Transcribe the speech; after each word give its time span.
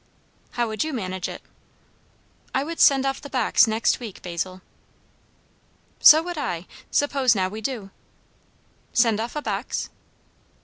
"How 0.53 0.67
would 0.67 0.83
you 0.83 0.93
manage 0.93 1.29
it?" 1.29 1.43
"I 2.55 2.63
would 2.63 2.79
send 2.79 3.05
off 3.05 3.21
the 3.21 3.29
box 3.29 3.67
next 3.67 3.99
week, 3.99 4.23
Basil." 4.23 4.63
"So 5.99 6.23
would 6.23 6.39
I. 6.39 6.65
Suppose 6.89 7.35
now 7.35 7.49
we 7.49 7.61
do?" 7.61 7.91
"Send 8.93 9.19
off 9.19 9.35
a 9.35 9.43
box?" 9.43 9.91